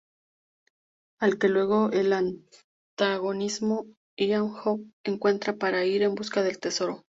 [1.19, 3.83] Al que luego, el antagonista,
[4.17, 7.03] Ian Howe, secuestra para ir en busca del tesoro.